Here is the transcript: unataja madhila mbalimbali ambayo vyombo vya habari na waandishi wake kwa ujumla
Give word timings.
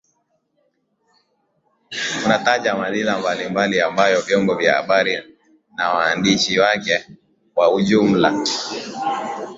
unataja 2.25 2.75
madhila 2.75 3.19
mbalimbali 3.19 3.81
ambayo 3.81 4.21
vyombo 4.21 4.55
vya 4.55 4.73
habari 4.75 5.23
na 5.77 5.91
waandishi 5.93 6.59
wake 6.59 7.05
kwa 7.53 7.73
ujumla 7.73 8.43